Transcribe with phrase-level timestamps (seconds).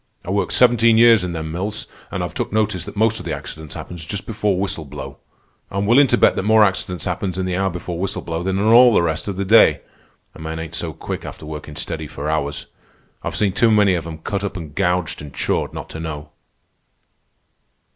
[0.25, 3.33] I worked seventeen years in them mills, an' I've took notice that most of the
[3.35, 5.17] accidents happens just before whistle blow.
[5.69, 8.57] I'm willin' to bet that more accidents happens in the hour before whistle blow than
[8.57, 9.81] in all the rest of the day.
[10.33, 12.65] A man ain't so quick after workin' steady for hours.
[13.21, 16.31] I've seen too many of 'em cut up an' gouged an' chawed not to know."